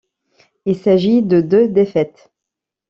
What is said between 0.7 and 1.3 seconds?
s'agit